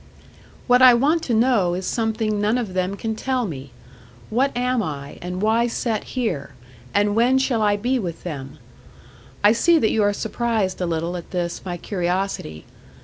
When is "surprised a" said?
10.11-10.87